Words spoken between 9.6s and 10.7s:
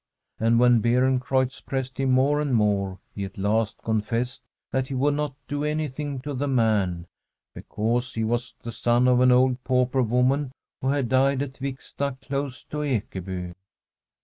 pauper woman